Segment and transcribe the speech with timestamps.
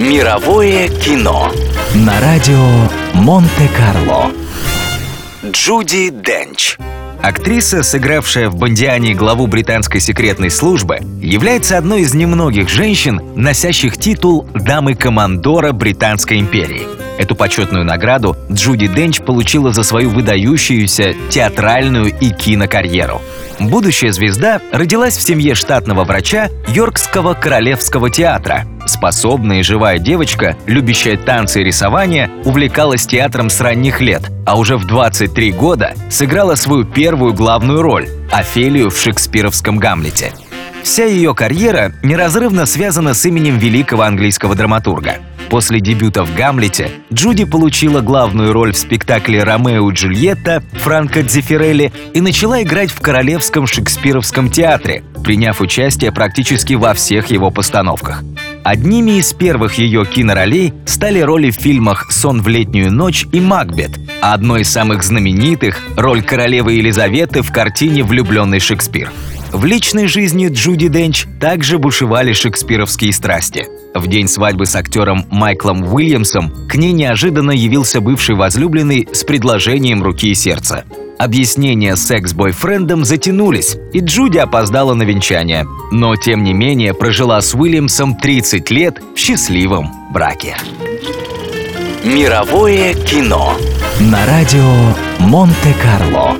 [0.00, 1.52] Мировое кино
[1.94, 2.56] на радио
[3.12, 4.30] Монте-Карло.
[5.44, 6.78] Джуди Денч.
[7.20, 14.48] Актриса, сыгравшая в «Бондиане» главу британской секретной службы, является одной из немногих женщин, носящих титул
[14.54, 16.86] «Дамы Командора Британской империи».
[17.18, 23.20] Эту почетную награду Джуди Денч получила за свою выдающуюся театральную и кинокарьеру.
[23.58, 28.64] Будущая звезда родилась в семье штатного врача Йоркского королевского театра.
[29.00, 34.76] Способная и живая девочка, любящая танцы и рисование, увлекалась театром с ранних лет, а уже
[34.76, 40.34] в 23 года сыграла свою первую главную роль– Офелию в шекспировском «Гамлете».
[40.82, 45.14] Вся ее карьера неразрывно связана с именем великого английского драматурга–
[45.50, 51.92] После дебюта в «Гамлете» Джуди получила главную роль в спектакле «Ромео и Джульетта» Франко Дзефирелли
[52.14, 58.22] и начала играть в Королевском шекспировском театре, приняв участие практически во всех его постановках.
[58.62, 63.98] Одними из первых ее киноролей стали роли в фильмах «Сон в летнюю ночь» и «Макбет»,
[64.20, 69.10] а одной из самых знаменитых– роль королевы Елизаветы в картине «Влюбленный Шекспир».
[69.52, 73.66] В личной жизни Джуди Денч также бушевали шекспировские страсти.
[73.94, 80.04] В день свадьбы с актером Майклом Уильямсом к ней неожиданно явился бывший возлюбленный с предложением
[80.04, 80.84] руки и сердца.
[81.18, 85.66] Объяснения с секс-бойфрендом затянулись, и Джуди опоздала на венчание.
[85.90, 90.56] Но, тем не менее, прожила с Уильямсом 30 лет в счастливом браке.
[92.04, 93.54] Мировое кино
[93.98, 94.72] на радио
[95.18, 96.38] Монте-Карло.